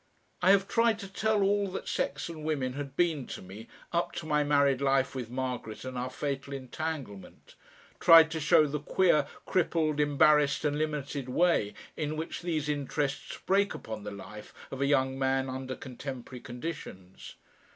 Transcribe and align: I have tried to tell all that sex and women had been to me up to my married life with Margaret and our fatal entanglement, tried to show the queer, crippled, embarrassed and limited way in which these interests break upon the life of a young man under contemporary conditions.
I 0.41 0.49
have 0.49 0.67
tried 0.67 0.97
to 0.97 1.07
tell 1.07 1.43
all 1.43 1.67
that 1.67 1.87
sex 1.87 2.27
and 2.27 2.43
women 2.43 2.73
had 2.73 2.95
been 2.97 3.27
to 3.27 3.39
me 3.43 3.67
up 3.93 4.13
to 4.13 4.25
my 4.25 4.43
married 4.43 4.81
life 4.81 5.13
with 5.13 5.29
Margaret 5.29 5.85
and 5.85 5.95
our 5.95 6.09
fatal 6.09 6.53
entanglement, 6.53 7.53
tried 7.99 8.31
to 8.31 8.39
show 8.39 8.65
the 8.65 8.79
queer, 8.79 9.27
crippled, 9.45 9.99
embarrassed 9.99 10.65
and 10.65 10.79
limited 10.79 11.29
way 11.29 11.75
in 11.95 12.17
which 12.17 12.41
these 12.41 12.67
interests 12.67 13.37
break 13.45 13.75
upon 13.75 14.03
the 14.03 14.09
life 14.09 14.55
of 14.71 14.81
a 14.81 14.87
young 14.87 15.19
man 15.19 15.47
under 15.51 15.75
contemporary 15.75 16.39
conditions. 16.41 17.35